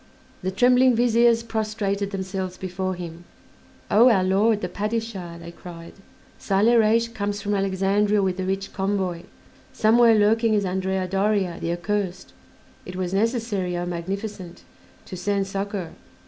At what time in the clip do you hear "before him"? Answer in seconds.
2.57-3.23